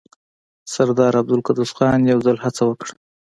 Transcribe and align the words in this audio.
سردار 0.73 1.13
عبدالقدوس 1.21 1.71
خان 1.77 1.99
يو 2.11 2.19
ځل 2.25 2.37
هڅه 2.45 2.63
وکړه. 2.65 2.93